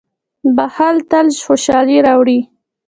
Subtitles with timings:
[0.55, 2.39] •بښل تل خوشالي راوړي.